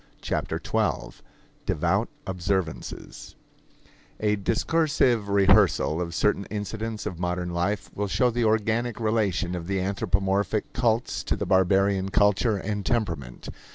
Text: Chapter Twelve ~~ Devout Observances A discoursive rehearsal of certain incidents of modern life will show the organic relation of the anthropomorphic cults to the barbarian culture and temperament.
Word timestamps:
Chapter 0.19 0.57
Twelve 0.57 1.21
~~ 1.45 1.65
Devout 1.67 2.09
Observances 2.25 3.35
A 4.19 4.35
discoursive 4.35 5.29
rehearsal 5.29 6.01
of 6.01 6.15
certain 6.15 6.45
incidents 6.45 7.05
of 7.05 7.19
modern 7.19 7.51
life 7.53 7.91
will 7.93 8.07
show 8.07 8.31
the 8.31 8.43
organic 8.45 8.99
relation 8.99 9.53
of 9.53 9.67
the 9.67 9.79
anthropomorphic 9.79 10.73
cults 10.73 11.23
to 11.25 11.35
the 11.35 11.45
barbarian 11.45 12.09
culture 12.09 12.57
and 12.57 12.83
temperament. 12.83 13.49